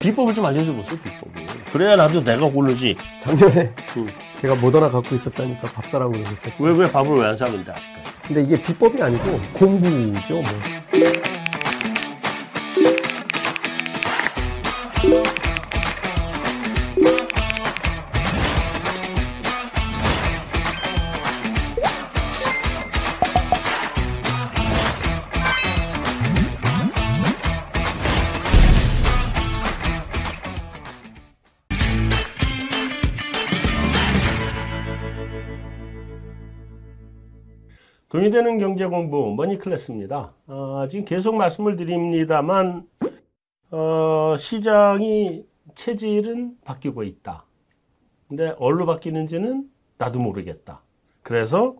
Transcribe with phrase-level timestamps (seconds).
[0.00, 1.46] 비법을 좀 알려줘 보세요, 비법을.
[1.74, 2.96] 그래야 나도 내가 고르지.
[3.22, 4.08] 작년에 응.
[4.40, 6.52] 제가 모더나 갖고 있었다니까 밥 사라고 그러셨었죠.
[6.64, 8.10] 왜, 왜 밥을 왜 안 사는데, 아직까지.
[8.26, 10.42] 근데 이게 비법이 아니고 공부죠, 뭐.
[38.10, 40.34] 돈이 되는 경제 공부 머니 클래스입니다.
[40.48, 42.86] 어, 지금 계속 말씀을 드립니다만
[43.70, 45.44] 어, 시장이
[45.76, 47.44] 체질은 바뀌고 있다.
[48.28, 50.82] 근데 어디로 바뀌는지는 나도 모르겠다.
[51.22, 51.76] 그래서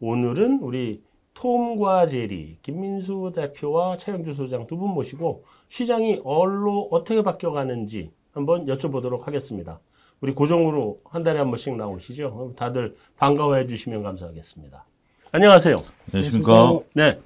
[0.00, 1.02] 오늘은 우리
[1.34, 9.22] 톰과 제리, 김민수 대표와 최영주 소장 두 분 모시고 시장이 어디로 어떻게 바뀌어가는지 한번 여쭤보도록
[9.24, 9.80] 하겠습니다.
[10.20, 12.54] 우리 고정으로 한 달에 한 번씩 나오시죠.
[12.56, 14.86] 다들 반가워해 주시면 감사하겠습니다.
[15.34, 15.82] 안녕하세요.
[16.12, 16.78] 안녕하십니까.
[16.94, 17.20] 네.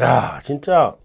[0.00, 0.96] 야, 진짜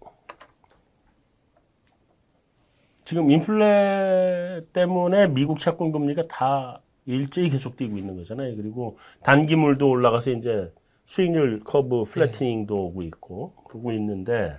[3.04, 8.56] 지금 인플레 때문에 미국 채권 금리가 다 일제히 계속 뛰고 있는 거잖아요.
[8.56, 10.74] 그리고 단기물도 올라가서 이제
[11.08, 14.58] 수익률 커브 flattening도 오고 있고 그러고 있는데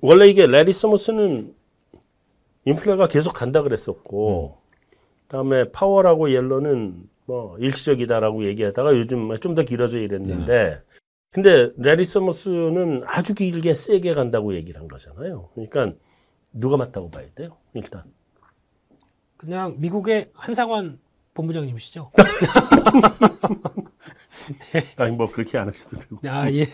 [0.00, 1.54] 원래 이게 래리 서머스는
[2.64, 4.58] 인플레가 계속 간다 그랬었고
[5.28, 10.82] 그다음에 파월하고 옐러는 뭐 일시적이다라고 얘기하다가 요즘 좀 더 길어져 이랬는데
[11.30, 15.48] 근데 레리 서머스는 아주 길게 세게 간다고 얘기를 한 거잖아요.
[15.54, 15.92] 그러니까
[16.52, 17.56] 누가 맞다고 봐야 돼요?
[17.74, 18.02] 일단
[19.36, 20.98] 그냥 미국의 한상환
[21.34, 22.10] 본부장님이시죠?
[24.96, 26.64] 아니 뭐 그렇게 안 하셔도 되고 아 예.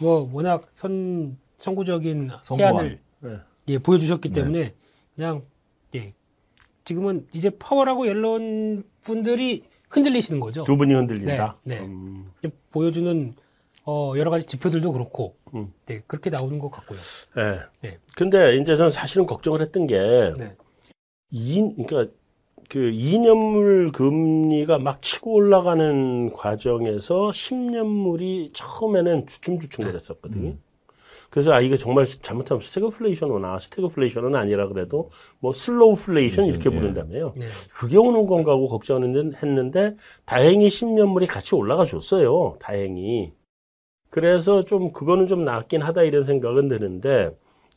[0.00, 2.30] 뭐 워낙 선 선구적인.
[2.58, 3.36] 해안을 네.
[3.68, 4.74] 예, 보여주셨기 때문에
[5.14, 5.42] 그냥
[5.94, 6.14] 예.
[6.84, 10.64] 지금은 이제 파월하고 옐런 분들이 흔들리시는 거죠.
[10.64, 11.56] 두 분이 흔들린다.
[11.64, 11.84] 네, 네.
[11.84, 12.30] 음,
[12.70, 13.34] 보여주는
[13.84, 15.72] 어, 여러 가지 지표들도 그렇고 음.
[15.86, 16.98] 네, 그렇게 나오는 것 같고요.
[17.36, 17.58] 네.
[17.82, 17.98] 네.
[18.16, 19.98] 근데 이제 저는 사실은 걱정을 했던 게
[20.38, 20.54] 네.
[21.30, 22.12] 이, 그러니까
[22.68, 30.54] 그 2년물 금리가 막 치고 올라가는 과정에서 10년물이 처음에는 주춤주춤 그랬었거든요.
[31.30, 36.74] 그래서 아 이게 정말 잘못하면 스태그플레이션 오나 스태그플레이션은 아니라 그래도 뭐 slowflation 이렇게 예.
[36.74, 37.32] 부른다며요.
[37.36, 37.46] 네.
[37.72, 42.56] 그게 오는 건가 하고 걱정했는데 했는데 다행히 10년물이 같이 올라가 줬어요.
[42.60, 43.32] 다행히.
[44.10, 47.30] 그래서 좀 그거는 좀 낫긴 하다 이런 생각은 드는데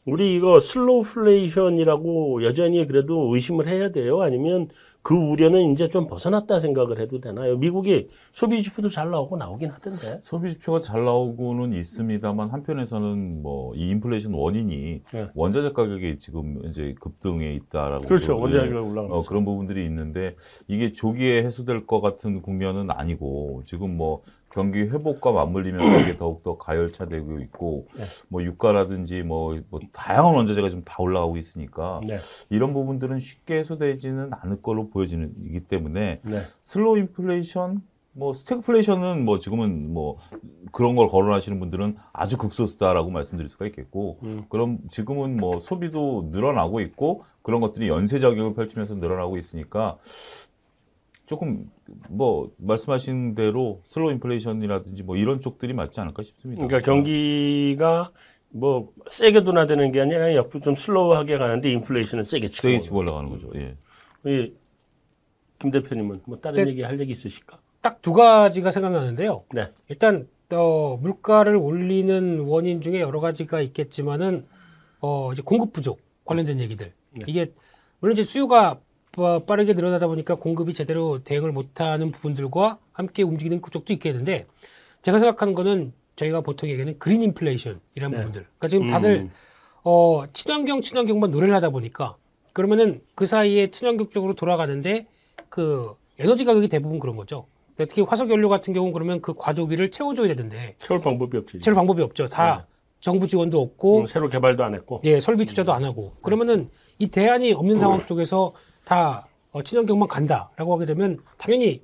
[0.06, 4.22] 우리 이거 slowflation이라고 여전히 그래도 의심을 해야 돼요.
[4.24, 4.70] 아니면
[5.04, 7.58] 그 우려는 이제 좀 벗어났다 생각을 해도 되나요?
[7.58, 10.22] 미국이 소비 지표도 잘 나오고 나오긴 하던데.
[10.24, 15.28] 소비 지표가 잘 나오고는 있습니다만 한편에서는 뭐 이 인플레이션 원인이 네.
[15.34, 18.34] 원자재 가격이 지금 이제 급등해 있다라고 그렇죠.
[18.34, 20.36] 또, 원자재가 예, 올라가는 어, 그런 부분들이 있는데
[20.68, 24.22] 이게 조기에 해소될 것 같은 국면은 아니고 지금 뭐
[24.54, 28.04] 경기 회복과 맞물리면서 이게 더욱더 가열차되고 있고 네.
[28.28, 32.18] 뭐 유가라든지 뭐, 뭐 다양한 원자재가 지금 다 올라가고 있으니까 네.
[32.52, 36.40] 이런 부분들은 쉽게 해소되지는 않을 걸로 보여지는 이기 때문에 네.
[36.62, 37.82] slow 인플레이션,
[38.12, 40.20] 뭐 스태그플레이션은 뭐 지금은 뭐
[40.72, 44.46] 그런 걸 거론하시는 분들은 아주 극소수다라고 말씀드릴 수가 있겠고 음.
[44.50, 49.98] 그럼 지금은 뭐 소비도 늘어나고 있고 그런 것들이 연쇄 작용을 펼치면서 늘어나고 있으니까
[51.26, 51.70] 조금
[52.10, 56.68] 뭐 말씀하신 대로 slow 인플레이션이라든지 뭐 이런 쪽들이 맞지 않을까 싶습니다.
[56.68, 58.12] 그러니까 경기가
[58.50, 62.62] 뭐 세게 둔화되는 게 아니라 옆으로 좀 slow하게 가는데 인플레이션은 세게 치고.
[62.68, 63.50] 세게 치고 올라가는 거죠.
[63.56, 63.76] 예.
[64.26, 64.54] 이,
[65.60, 66.72] 김 대표님은 뭐 다른 네.
[66.72, 67.58] 얘기 할 얘기 있으실까?
[67.82, 69.44] 딱 두 가지가 생각나는데요.
[69.54, 69.70] 네.
[69.90, 74.46] 일단 어, 물가를 올리는 원인 중에 여러 가지가 있겠지만은
[75.00, 76.94] 어, 이제 공급 부족 관련된 얘기들.
[77.12, 77.26] 네.
[77.28, 77.52] 이게
[78.00, 78.80] 물론 이제 수요가
[79.14, 84.48] 빠- 빠르게 늘어나다 보니까 공급이 제대로 대응을 못하는 부분들과 함께 움직이는 그쪽도 있겠는데
[85.02, 88.18] 제가 생각하는 거는 저희가 보통 얘기하는 그린 인플레이션이라는 네.
[88.18, 88.42] 부분들.
[88.58, 89.32] 그러니까 지금 다들 음,
[89.84, 92.16] 어, 친환경, 친환경만 노래를 하다 보니까
[92.54, 95.08] 그러면은 그 사이에 친환경 쪽으로 돌아가는데
[95.50, 97.46] 그 에너지 가격이 대부분 그런 거죠.
[97.76, 101.60] 특히 화석 연료 같은 경우는 그러면 그 과도기를 채워줘야 되는데 채울 방법이 없지.
[101.60, 102.28] 채울 방법이 없죠.
[102.28, 102.68] 다
[103.02, 105.02] 정부 지원도 없고 음, 새로 개발도 안 했고.
[105.04, 106.70] 예, 설비 투자도 안 하고 그러면은
[107.00, 108.54] 이 대안이 없는 상황 쪽에서
[108.86, 111.82] 다 어, 친환경만 간다라고 하게 되면 당연히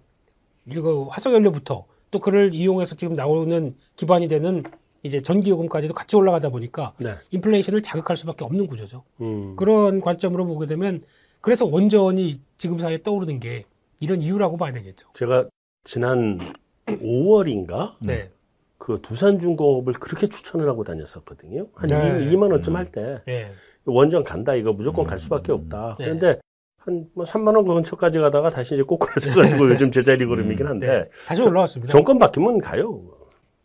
[0.66, 4.64] 이거 화석 연료부터 또 그를 이용해서 지금 나오는 기반이 되는
[5.04, 7.14] 이제 전기 요금까지도 같이 올라가다 보니까 네.
[7.32, 9.04] 인플레이션을 자극할 수밖에 없는 구조죠.
[9.22, 9.56] 음.
[9.56, 11.04] 그런 관점으로 보게 되면
[11.42, 13.66] 그래서 원전이 지금 사이에 떠오르는 게
[14.00, 15.08] 이런 이유라고 봐야 되겠죠.
[15.14, 15.48] 제가
[15.86, 16.54] 지난
[16.88, 18.32] 5월인가 네.
[18.78, 21.68] 그 두산중공업을 그렇게 추천을 하고 다녔었거든요.
[21.76, 22.32] 한 네.
[22.32, 23.52] 2, 만 원쯤 할때 예.
[23.86, 25.96] 원전 간다 이거 무조건 갈 수밖에 없다.
[25.98, 26.40] 그런데
[26.90, 31.10] 한뭐 3만 원 근처까지 가다가 다시 이제 꼬꾸라져가지고 요즘 제자리 걸음이긴 한데 네.
[31.28, 31.92] 다시 올라왔습니다.
[31.92, 33.02] 정권 바뀌면 가요.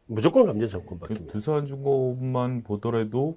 [0.07, 1.27] 무조건 갑니다 정권 그 바뀌면.
[1.29, 3.37] 두산 중공업만 보더라도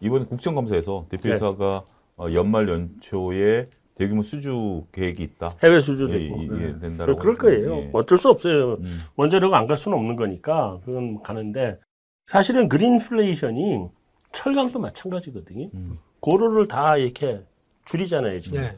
[0.00, 1.96] 이번 국정감사에서 대표이사가 네.
[2.16, 3.64] 어, 연말 연초에
[3.94, 5.54] 대규모 수주 계획이 있다.
[5.62, 6.42] 해외 수주도 예, 있고.
[6.42, 6.68] 예, 예.
[6.68, 7.76] 예, 된다라고 그럴 거예요.
[7.76, 7.90] 예.
[7.92, 8.74] 어쩔 수 없어요.
[8.74, 8.98] 음.
[9.16, 11.78] 원자료가 안갈 수는 없는 거니까 그건 가는데
[12.26, 13.86] 사실은 그린플레이션이
[14.32, 15.70] 철강도 마찬가지거든요.
[15.74, 15.98] 음.
[16.20, 17.40] 고로를 다 이렇게
[17.86, 18.60] 줄이잖아요 지금.
[18.60, 18.76] 네.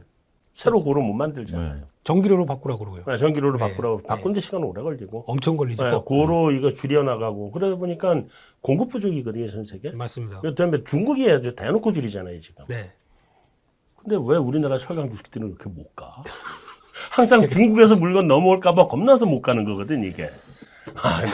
[0.58, 1.75] 새로 고로 못 만들잖아요.
[1.75, 1.81] 네.
[2.02, 3.05] 전기료로 바꾸라고 그러고요.
[3.06, 3.69] 네, 전기료를 네.
[3.69, 4.08] 바꾸라고 네.
[4.08, 5.22] 바꾼데 시간 오래 걸리고.
[5.28, 5.88] 엄청 걸리죠.
[5.88, 8.25] 네, 고로 이거 줄여나가고 그러다 보니까
[8.60, 9.93] 공급 부족이거든요 전 세계.
[9.96, 10.40] 맞습니다.
[10.40, 12.64] 그다음에 중국이 아주 대놓고 줄이잖아요 지금.
[12.66, 12.90] 네.
[13.94, 16.25] 근데 왜 우리나라 철강 주식들은 그렇게 못 가?
[17.12, 20.25] 항상 중국에서 물건 넘어올까봐 겁나서 못 가는 거거든 이게.
[20.96, 21.28] 아, 네.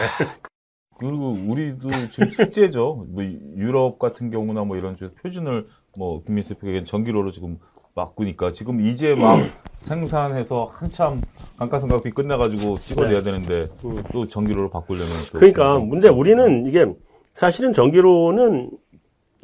[0.98, 3.06] 그리고 우리도 지금 숙제죠.
[3.08, 5.66] 뭐 유럽 같은 경우나 뭐 이런 쪽 표준을
[5.96, 7.58] 뭐 김민수 대표에게 전기로로 지금
[8.04, 9.38] 바꾸니까 지금 이제 막
[9.78, 11.22] 생산해서 한참
[11.58, 14.02] 감가상각비 끝나가지고 찍어내야 되는데 음.
[14.12, 16.86] 또 전기로로 바꾸려면 또 그러니까 좀- 근데 우리는 이게
[17.34, 18.70] 사실은 전기로는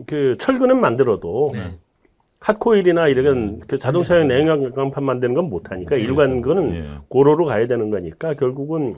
[0.06, 1.78] 그 철근은 만들어도 네.
[2.40, 6.84] 핫코일이나 이런 그 자동차용 내연강판 만드는 건 못하니까 일반 거는 예.
[7.08, 8.96] 고로로 가야 되는 거니까 결국은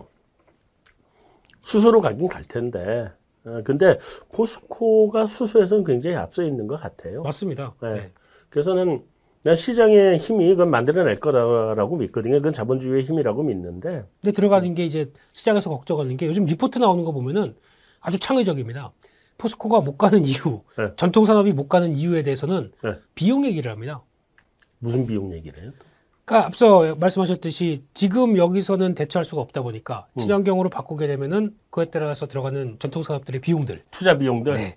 [1.62, 3.10] 수소로 가긴 갈 텐데.
[3.44, 3.98] 어, 근데
[4.32, 7.22] 포스코가 수소에서는 굉장히 앞서 있는 것 같아요.
[7.24, 7.74] 맞습니다.
[7.82, 7.92] 네.
[7.92, 8.12] 네.
[8.48, 9.02] 그래서는 난
[9.56, 12.34] 시장의 힘이 그건 만들어낼 거라고 믿거든요.
[12.34, 14.04] 그건 자본주의의 힘이라고 믿는데.
[14.20, 17.56] 근데 들어가는 게 이제 시장에서 걱정하는 게 요즘 리포트 나오는 거 보면은
[18.00, 18.92] 아주 창의적입니다.
[19.38, 20.92] 포스코가 못 가는 이유, 네.
[20.96, 22.94] 전통 산업이 못 가는 이유에 대해서는 네.
[23.14, 24.02] 비용 얘기를 합니다.
[24.78, 25.72] 무슨 비용 얘기를 해요?
[26.24, 30.18] 그러니까 앞서 말씀하셨듯이 지금 여기서는 대처할 수가 없다 보니까 음.
[30.20, 33.82] 친환경으로 바꾸게 되면은 그에 따라서 들어가는 전통 산업들의 비용들.
[33.90, 34.52] 투자 비용들.
[34.52, 34.76] 네.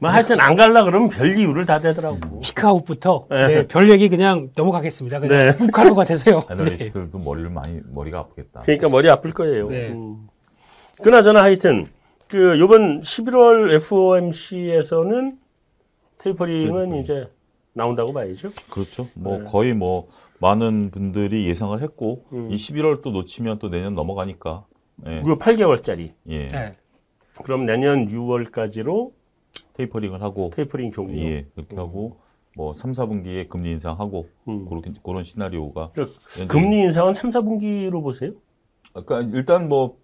[0.00, 2.40] 뭐 하여튼 안 갈라 그러면 별 이유를 다 대더라고.
[2.40, 3.46] 피크아웃부터 네.
[3.48, 5.20] 네, 별 얘기 그냥 넘어가겠습니다.
[5.20, 5.52] 그냥 네.
[5.58, 6.40] 묵하루가 되세요.
[6.40, 6.54] 네.
[6.54, 8.62] 애널리스트들도 머리를 많이 머리가 아프겠다.
[8.62, 9.68] 그러니까 머리 아플 거예요.
[9.68, 9.88] 네.
[9.88, 10.28] 음.
[11.02, 11.88] 그나저나 하여튼
[12.28, 15.38] 그 요번 11월 FOMC에서는
[16.18, 17.00] 테이퍼링은 테이퍼링.
[17.00, 17.28] 이제
[17.72, 18.50] 나온다고 봐야죠.
[18.70, 19.08] 그렇죠.
[19.14, 19.44] 뭐 네.
[19.44, 22.50] 거의 뭐 많은 분들이 예상을 했고 음.
[22.50, 24.64] 이 11월 또 놓치면 또 내년 넘어가니까.
[25.06, 25.22] 예.
[25.22, 26.12] 그리고 8개월짜리.
[26.28, 26.48] 예.
[26.48, 26.76] 네.
[27.42, 29.12] 그럼 내년 6월까지로
[29.74, 31.16] 테이퍼링을 하고 테이퍼링 종료.
[31.18, 32.16] 예, 그렇게 하고
[32.56, 34.66] 뭐 3, 4분기에 금리 인상하고 음.
[34.68, 38.32] 그렇게 그런 시나리오가 그 연장이- 금리 인상은 3, 4분기로 보세요.
[38.92, 39.98] 그러니까 일단 뭐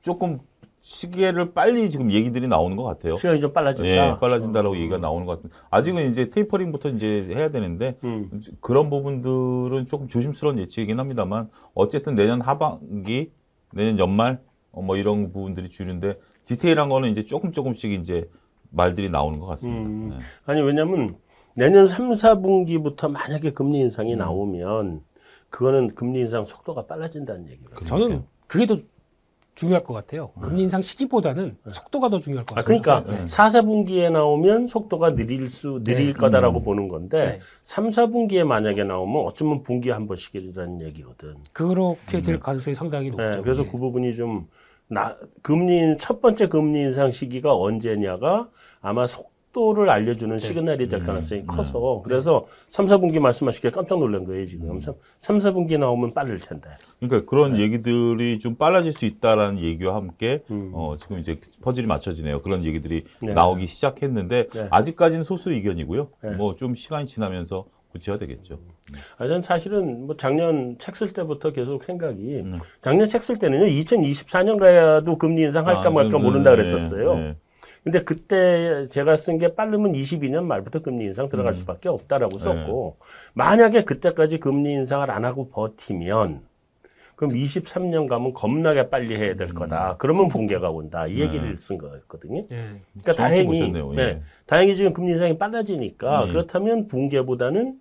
[0.00, 0.38] 조금
[0.82, 3.16] 시기를 빨리 지금 얘기들이 나오는 것 같아요.
[3.16, 3.86] 시간이 좀 빨라졌다.
[3.86, 8.30] 예, 빨라진다라고 얘기가 나오는 것 같은데 아직은 이제 테이퍼링부터 이제 해야 되는데 음.
[8.60, 13.30] 그런 부분들은 조금 조심스러운 예측이긴 합니다만 어쨌든 내년 하반기,
[13.74, 14.40] 내년 연말
[14.72, 18.28] 어, 뭐 이런 부분들이 주류인데 디테일한 거는 이제 조금 조금씩 이제
[18.70, 19.88] 말들이 나오는 것 같습니다.
[19.88, 20.10] 음.
[20.10, 20.16] 네.
[20.46, 21.16] 아니 왜냐면
[21.54, 23.84] 내년 3, 4분기부터 만약에 금리 음.
[23.84, 25.02] 인상이 나오면
[25.50, 27.84] 그거는 금리 인상 속도가 빨라진다는 얘기거든요.
[27.84, 28.78] 저는 그게 더
[29.56, 30.30] 중요할 것 같아요.
[30.40, 33.02] 금리 인상 시기보다는 속도가 더 중요할 것 아, 같습니다.
[33.02, 33.28] 그러니까 네.
[33.28, 36.12] 4, 4분기에 나오면 속도가 느릴 수 느릴 네.
[36.12, 36.64] 거다라고 음.
[36.64, 37.40] 보는 건데 네.
[37.64, 41.34] 3, 4분기에 만약에 나오면 어쩌면 분기에 한 번씩이라는 얘기거든.
[41.52, 43.30] 그렇게 될 가능성이 상당히 높죠.
[43.30, 43.66] 네, 그래서 예.
[43.70, 44.46] 그 부분이 좀
[44.90, 48.48] 나, 금리 첫 번째 금리 인상 시기가 언제냐가
[48.80, 50.44] 아마 속도를 알려주는 네.
[50.44, 51.46] 시그널이 될 음, 가능성이 네.
[51.46, 54.80] 커서 그래서 3, 4분기 말씀하시기에 깜짝 놀란 거예요 지금.
[54.80, 56.70] 3, 4분기 나오면 빠를 텐데.
[56.98, 60.72] 그러니까 그런 얘기들이 좀 빨라질 수 있다라는 얘기와 함께 음.
[60.74, 62.42] 어, 지금 이제 퍼즐이 맞춰지네요.
[62.42, 63.32] 그런 얘기들이 네.
[63.32, 64.66] 나오기 시작했는데 네.
[64.72, 66.08] 아직까지는 소수 의견이고요.
[66.24, 66.30] 네.
[66.32, 68.58] 뭐좀 시간이 지나면서 구체화되겠죠.
[69.18, 72.56] 아, 전 사실은 뭐 작년 책 쓸 때부터 계속 생각이 음.
[72.82, 77.14] 작년 책 쓸 때는요 2024년 가야도 금리 인상 할까 아, 말까 네, 모른다 네, 그랬었어요.
[77.14, 77.36] 네.
[77.82, 81.54] 근데 그때 제가 쓴 게 빠르면 22년 말부터 금리 인상 들어갈 음.
[81.54, 82.44] 수밖에 없다라고 네.
[82.44, 82.98] 썼고
[83.32, 86.42] 만약에 그때까지 금리 인상을 안 하고 버티면
[87.20, 89.96] 그럼 23년 가면 겁나게 빨리 해야 될 거다.
[89.98, 91.06] 그러면 붕괴가 온다.
[91.06, 91.16] 이 음.
[91.16, 91.22] 네.
[91.24, 92.46] 얘기를 쓴 거였거든요.
[92.50, 92.80] 예.
[92.94, 93.92] 그러니까 다행히 보셨네요.
[93.92, 94.22] 네, 예.
[94.46, 96.32] 다행히 지금 금리 인상이 빨라지니까 네.
[96.32, 97.78] 그렇다면 붕괴보다는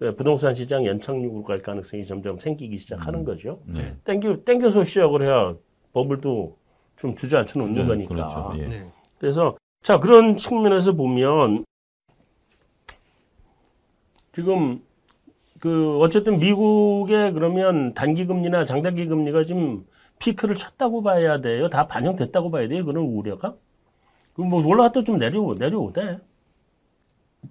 [0.00, 3.60] 네, 부동산 시장 연착륙으로 갈 가능성이 점점 생기기 시작하는 거죠.
[3.64, 3.94] 네.
[4.04, 5.54] 땡겨 땡겨서 시작을 해야
[5.94, 6.58] 버블도
[6.98, 8.14] 좀 주저앉혀 놓는 주저- 거니까.
[8.14, 8.52] 그렇죠.
[8.58, 8.68] 예.
[8.68, 8.86] 네.
[9.18, 11.64] 그래서 자 그런 측면에서 보면
[14.34, 14.82] 지금
[15.66, 19.84] 그 어쨌든 미국의 그러면 단기 금리나 장단기 금리가 지금
[20.20, 21.68] 피크를 쳤다고 봐야 돼요.
[21.68, 22.84] 다 반영됐다고 봐야 돼요.
[22.84, 23.56] 그런 우려가.
[24.34, 26.20] 그럼 뭐 올라갔다 좀 내려 내려오대.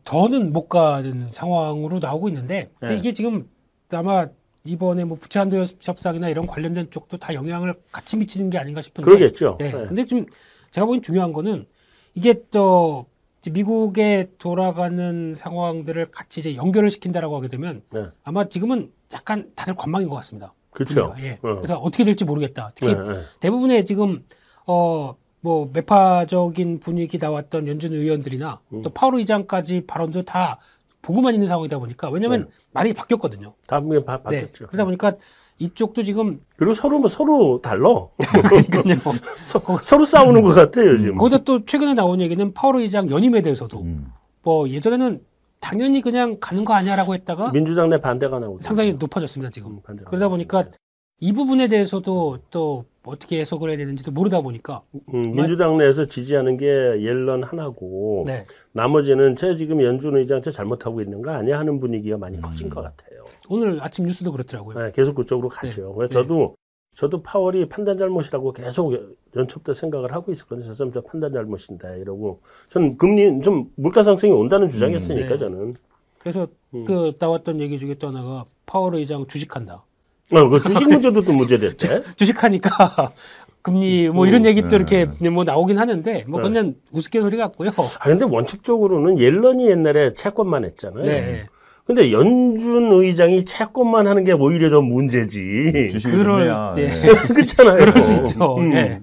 [0.05, 2.99] 더는 못 가는 상황으로 나오고 있는데 근데 네.
[2.99, 3.49] 이게 지금
[3.91, 4.27] 아마
[4.63, 9.09] 이번에 뭐 부채 한도 협상이나 이런 관련된 쪽도 다 영향을 같이 미치는 게 아닌가 싶은데.
[9.09, 9.57] 그러겠죠.
[9.59, 9.71] 네.
[9.71, 9.87] 네.
[9.87, 10.25] 근데 좀
[10.71, 11.65] 제가 보기엔 중요한 거는
[12.13, 13.07] 이게 또
[13.51, 18.07] 미국에 돌아가는 상황들을 같이 이제 연결을 시킨다라고 하게 되면 네.
[18.23, 20.53] 아마 지금은 약간 다들 관망인 것 같습니다.
[20.71, 21.15] 그렇죠.
[21.19, 21.39] 예.
[21.41, 21.55] 어.
[21.55, 22.71] 그래서 어떻게 될지 모르겠다.
[22.75, 23.19] 특히 네, 네.
[23.39, 24.23] 대부분의 지금
[24.65, 28.81] 어 뭐 매파적인 분위기 나왔던 연준 의원들이나 음.
[28.81, 30.59] 또 파월 의장까지 발언도 다
[31.05, 33.53] 보고만 있는 상황이다 보니까 왜냐하면 말이 바뀌었거든요.
[33.67, 34.23] 다음에 바, 네.
[34.23, 34.67] 바뀌었죠.
[34.67, 35.13] 그러다 보니까
[35.59, 38.07] 이쪽도 지금 그리고 서로 뭐 서로 달라.
[38.71, 39.13] 그러니까요.
[39.43, 41.15] 서, 서로 싸우는 것 같아요 요즘.
[41.15, 44.11] 거기다 또 최근에 나온 얘기는 파월 의장 연임에 대해서도 음.
[44.41, 45.21] 뭐 예전에는
[45.59, 49.79] 당연히 그냥 가는 거 아니야라고 했다가 민주당 내 반대가 나오고 상당히 높아졌습니다 지금.
[49.87, 50.63] 음, 그러다 보니까.
[51.19, 54.81] 이 부분에 대해서도 또 어떻게 해석을 해야 되는지도 모르다 보니까
[55.13, 58.45] 음, 민주당 내에서 지지하는 게 옐런 하나고 네.
[58.73, 62.69] 나머지는 쟤 지금 연준 의장 쟤 잘못하고 있는 거 아니야 하는 분위기가 많이 커진 음.
[62.71, 63.23] 것 같아요.
[63.47, 64.77] 오늘 아침 뉴스도 그렇더라고요.
[64.77, 65.93] 네, 계속 그쪽으로 가죠.
[65.93, 66.21] 그래서 네.
[66.21, 66.55] 저도
[66.95, 68.93] 저도 파월이 판단 잘못이라고 계속
[69.35, 70.65] 연초 때 생각을 하고 있었거든요.
[70.65, 75.37] 저 사람 저 판단 잘못인다 이러고 저는 금리 좀 물가 상승이 온다는 주장이었으니까 음, 네.
[75.37, 75.75] 저는
[76.19, 76.85] 그래서 음.
[76.85, 79.85] 그 나왔던 얘기 중에 또 하나가 파월 의장 주식한다.
[80.31, 82.01] 어, 그 주식 문제도 또 문제됐대.
[82.15, 83.13] 주식하니까
[83.61, 84.75] 금리 뭐 이런 음, 얘기 또 네.
[84.77, 86.49] 이렇게 뭐 나오긴 하는데 뭐 네.
[86.49, 87.71] 그냥 우스갯소리 같고요.
[87.99, 91.01] 아 근데 원칙적으로는 옐런이 옛날에 채권만 했잖아요.
[91.01, 91.45] 네.
[91.85, 95.89] 근데 연준 의장이 채권만 하는 게 오히려 더 문제지.
[95.91, 96.89] 주식을 그럴 해야 때.
[96.89, 97.07] 네.
[97.33, 97.75] 그렇잖아요.
[97.85, 98.57] 그럴 수 있죠.
[98.57, 98.69] 음.
[98.69, 99.01] 네.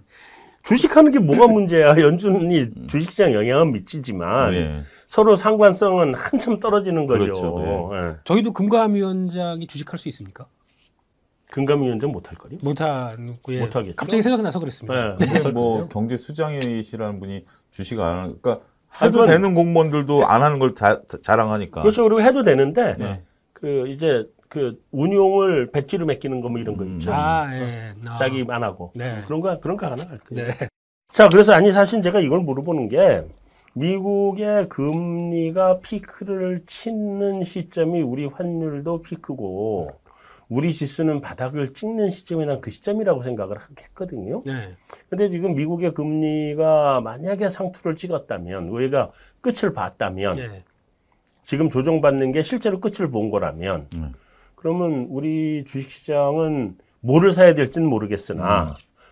[0.65, 1.97] 주식하는 게 뭐가 문제야?
[1.99, 4.81] 연준이 주식시장 영향은 미치지만 네.
[5.09, 7.25] 서로 상관성은 한참 떨어지는 거죠.
[7.25, 8.17] 그렇죠, 예.
[8.25, 10.47] 저희도 금감위원장이 주식할 수 있습니까?
[11.53, 12.59] 금감위원장 못할 거요?
[12.63, 13.61] 못하고요.
[13.61, 13.95] 못하겠죠.
[13.97, 15.17] 갑자기 생각이 나서 그랬습니다.
[15.19, 15.27] 네.
[15.27, 18.65] 근데 뭐 경제 수장이시라는 분이 주식 안 하는 그러니까
[19.03, 21.83] 해도 하지만- 되는 공무원들도 안 하는 걸 자, 자랑하니까.
[21.83, 22.05] 그렇죠.
[22.05, 23.23] 그리고 해도 되는데 네.
[23.53, 26.95] 그 이제 그 운용을 배지로 맡기는 거 뭐 이런 거 음.
[26.97, 27.13] 있죠.
[27.13, 27.93] 아, 예.
[28.07, 28.17] 아.
[28.19, 29.23] 자기 안 하고 네.
[29.27, 30.49] 그런 거 그런 거 하나 할 거예요.
[30.49, 30.69] 네.
[31.13, 33.25] 자, 그래서 아니 사실 제가 이걸 물어보는 게
[33.75, 39.91] 미국의 금리가 피크를 치는 시점이 우리 환율도 피크고
[40.49, 44.41] 우리 지수는 바닥을 찍는 시점이 난 그 시점이라고 생각을 했거든요.
[44.45, 44.77] 네.
[45.09, 50.65] 근데 지금 미국의 금리가 만약에 상투를 찍었다면 우리가 끝을 봤다면 네.
[51.45, 54.13] 지금 조정받는 게 실제로 끝을 본 거라면 음.
[54.55, 58.69] 그러면 우리 주식시장은 뭐를 사야 될지는 모르겠으나 음.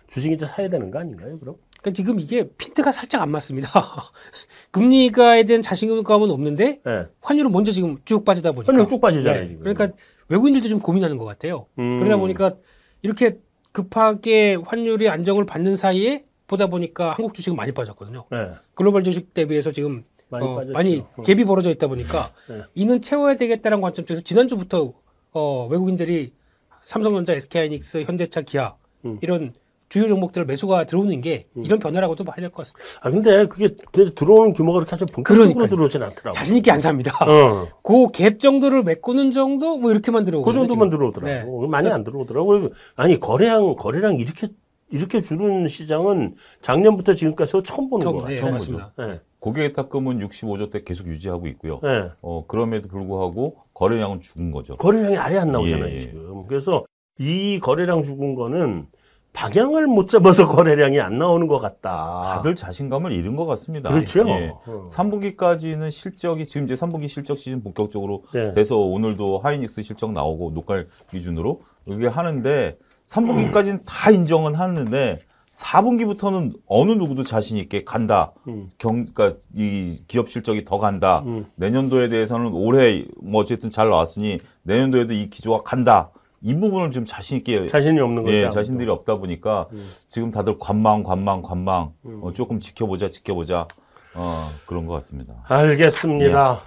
[0.07, 1.39] 주식 이제 사야 되는 거 아닌가요?
[1.39, 1.55] 그럼?
[1.81, 3.67] 그러니까 지금 이게 핀트가 살짝 안 맞습니다.
[4.71, 7.05] 금리가에 대한 자신감은 없는데 네.
[7.21, 8.71] 환율은 먼저 지금 쭉 빠지다 보니까.
[8.71, 9.41] 환율 쭉 빠지잖아요.
[9.41, 9.47] 네.
[9.47, 9.59] 지금.
[9.61, 9.89] 그러니까
[10.31, 11.67] 외국인들도 좀 고민하는 것 같아요.
[11.77, 11.97] 음.
[11.97, 12.55] 그러다 보니까
[13.01, 13.37] 이렇게
[13.73, 18.25] 급하게 환율이 안정을 받는 사이에 보다 보니까 한국 주식은 많이 빠졌거든요.
[18.31, 18.37] 네,
[18.73, 20.63] 글로벌 주식 대비해서 지금 많이 어.
[20.73, 21.23] 많이 어.
[21.23, 22.61] 갭이 벌어져 있다 보니까 네.
[22.75, 24.93] 이는 채워야 되겠다는 관점 쪽에서 지난주부터
[25.33, 26.33] 어, 외국인들이
[26.81, 29.19] 삼성전자, SK하이닉스, 현대차, 기아 음.
[29.21, 29.53] 이런
[29.91, 32.99] 주요 종목들 매수가 들어오는 게 이런 변화라고도 봐야 될 것 같습니다.
[33.01, 35.67] 아 근데 그게 그 들어오는 규모가 그렇게 아주 본격적으로.
[35.67, 36.31] 들어오진 않더라고.
[36.31, 37.11] 자신 있게 안 삽니다.
[37.25, 41.67] 어, 그갭 정도를 메꾸는 정도 뭐 이렇게만 들어오고 그 정도만 들어오더라고.
[41.67, 42.69] 많이 안 들어오더라고.
[42.95, 44.47] 아니 거래량 거래량 이렇게
[44.91, 48.51] 이렇게 줄은 시장은 작년부터 지금까지 처음 보는 처음, 거 네, 같아요.
[48.53, 48.93] 맞습니다.
[48.97, 51.81] 네, 고객 탁금은 65조 대 계속 유지하고 있고요.
[51.83, 52.09] 네.
[52.21, 54.77] 어, 그럼에도 불구하고 거래량은 죽은 거죠.
[54.77, 55.99] 거래량이 아예 안 나오잖아요 예, 예.
[55.99, 56.45] 지금.
[56.47, 56.85] 그래서
[57.19, 58.87] 이 거래량 죽은 거는
[59.33, 62.21] 방향을 못 잡아서 거래량이 안 나오는 것 같다.
[62.25, 63.89] 다들 자신감을 잃은 것 같습니다.
[63.89, 64.27] 그렇죠.
[64.27, 64.51] 예.
[64.65, 64.85] 어.
[64.89, 68.51] 3분기까지는 실적이 지금 이제 3분기 실적 시즌 본격적으로 네.
[68.51, 75.19] 돼서 오늘도 하이닉스 실적 나오고 녹갈 기준으로 이게 하는데 3분기까지는 다 인정은 하는데
[75.53, 78.31] 4분기부터는 어느 누구도 자신 있게 간다.
[78.47, 78.69] 음.
[78.77, 81.23] 경, 그러니까 이 기업 실적이 더 간다.
[81.25, 81.45] 음.
[81.55, 86.11] 내년도에 대해서는 올해 뭐 어쨌든 잘 나왔으니 내년도에도 이 기조가 간다.
[86.41, 88.35] 이 부분을 좀 자신 있게 자신이 없는 거죠.
[88.35, 88.49] 예.
[88.49, 89.77] 자신들이 없다 보니까 음.
[90.09, 92.23] 지금 다들 관망, 관망, 관망 음.
[92.23, 93.67] 어, 조금 지켜보자, 지켜보자
[94.15, 95.43] 어, 그런 것 같습니다.
[95.45, 96.59] 알겠습니다.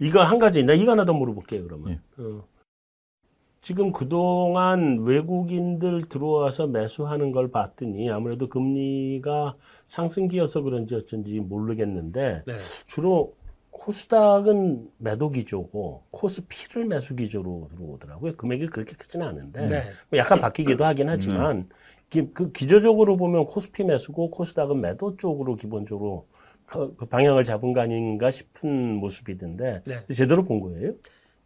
[0.00, 1.90] 이거 한 가지, 나 이거 하나 더 물어볼게요, 그러면.
[1.90, 2.22] 예.
[2.22, 2.44] 어.
[3.62, 9.54] 지금 그동안 외국인들 들어와서 매수하는 걸 봤더니 아무래도 금리가
[9.86, 12.52] 상승기여서 그런지 어쩐지 모르겠는데 네.
[12.86, 13.34] 주로
[13.80, 18.36] 코스닥은 매도 기조고 코스피를 매수 기조로 들어오더라고요.
[18.36, 19.82] 금액이 그렇게 크지는 않은데 네.
[20.10, 21.66] 뭐 약간 바뀌기도 하긴 하지만
[22.10, 26.26] 기, 그 기조적으로 보면 코스피 매수고 코스닥은 매도 쪽으로 기본적으로
[26.66, 30.14] 그- 그 방향을 잡은 거 아닌가 싶은 모습이던데 네.
[30.14, 30.92] 제대로 본 거예요?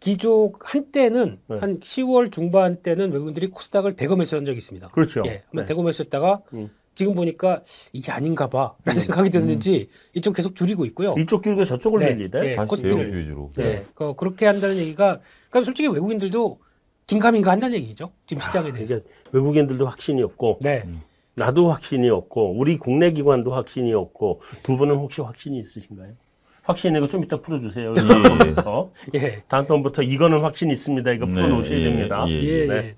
[0.00, 1.59] 기조 한때는 네.
[1.59, 4.88] 한 10월 중반 때는 외국인들이 코스닥을 대거 매수한 적이 있습니다.
[4.88, 5.23] 그렇죠.
[5.26, 5.64] 예, 네.
[5.64, 6.69] 대거 매수했다가 음.
[6.94, 11.14] 지금 보니까 이게 아닌가 봐라는 생각이 드는지 이쪽 계속 줄이고 있고요.
[11.18, 12.40] 이쪽 줄고 저쪽을 네, 밀리대.
[12.40, 12.54] 네.
[12.54, 12.96] 다시 코스피를.
[12.96, 13.50] 대형주 위주로.
[13.56, 15.18] 네, 그 그렇게 한다는 얘기가
[15.50, 16.58] 그러니까 솔직히 외국인들도
[17.06, 18.12] 긴가민가 한다는 얘기죠.
[18.26, 18.96] 지금 시장에 대해서.
[18.96, 20.84] 이제 외국인들도 확신이 없고 네.
[21.34, 26.12] 나도 확신이 없고 우리 국내 기관도 확신이 없고 두 분은 혹시 확신이 있으신가요?
[26.62, 27.92] 확신 이거 좀 이따 풀어주세요.
[27.92, 28.60] 예.
[28.64, 28.90] 어?
[29.14, 29.42] 예.
[29.48, 31.12] 다음 번부터 이거는 확신 있습니다.
[31.12, 32.24] 이거 네, 풀어놓으셔야 예, 됩니다.
[32.28, 32.66] 예, 예.
[32.66, 32.74] 네.
[32.74, 32.96] 예.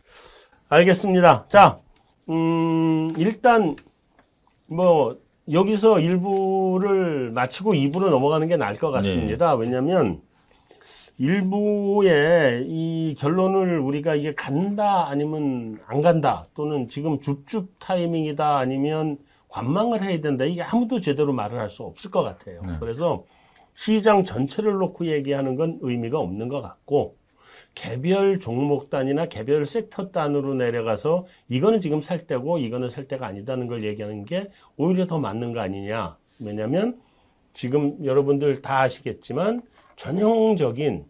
[0.68, 1.46] 알겠습니다.
[1.48, 1.78] 자,
[2.28, 3.76] 음, 일단
[4.66, 5.16] 뭐
[5.50, 9.54] 여기서 1부를 마치고 2부로 넘어가는 게 나을 것 같습니다.
[9.54, 10.20] 왜냐하면
[11.18, 19.16] 일부의 이 결론을 우리가 이게 간다 아니면 안 간다 또는 지금 줍줍 타이밍이다 아니면
[19.48, 22.60] 관망을 해야 된다 이게 아무도 제대로 말을 할 수 없을 것 같아요.
[22.66, 22.74] 네.
[22.80, 23.24] 그래서
[23.74, 27.14] 시장 전체를 놓고 얘기하는 건 의미가 없는 것 같고
[27.76, 33.68] 개별 종목 단위나 개별 섹터 단으로 내려가서 이거는 지금 살 때고 이거는 살 때가 아니다는
[33.68, 36.16] 걸 얘기하는 게 오히려 더 맞는 거 아니냐.
[36.44, 36.98] 왜냐하면
[37.54, 39.62] 지금 여러분들 다 아시겠지만
[39.96, 41.04] 전형적인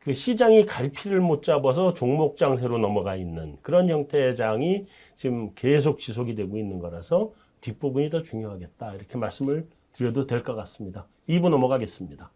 [0.00, 6.34] 그 시장이 갈피를 못 잡아서 종목 장세로 넘어가 있는 그런 형태의 장이 지금 계속 지속이
[6.34, 8.94] 되고 있는 거라서 뒷부분이 더 중요하겠다.
[8.94, 11.06] 이렇게 말씀을 드려도 될 것 같습니다.
[11.28, 12.30] 2부 넘어가겠습니다.